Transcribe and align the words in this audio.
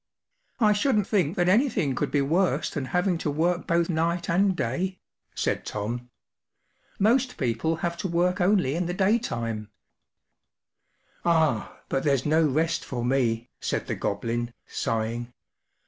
”“I 0.59 0.73
shouldn’t 0.73 1.05
think 1.05 1.35
that 1.35 1.47
anything 1.47 1.93
could 1.93 2.09
be 2.09 2.23
worse 2.23 2.71
than 2.71 2.85
having 2.85 3.19
to 3.19 3.29
work 3.29 3.67
both 3.67 3.87
night 3.87 4.31
and 4.31 4.55
day,” 4.55 4.99
said 5.35 5.63
Tom. 5.63 6.09
“Most 6.99 7.37
people 7.37 7.75
have 7.85 7.95
to 7.97 8.07
work 8.07 8.41
only 8.41 8.73
in 8.73 8.87
the 8.87 8.95
daytime.” 8.95 9.69
“Ah, 11.23 11.77
but 11.87 12.01
there’s 12.03 12.25
no 12.25 12.43
rest 12.47 12.83
for 12.83 13.05
me,” 13.05 13.51
said 13.59 13.85
the 13.85 13.93
Goblin, 13.93 14.55
sighing. 14.65 15.33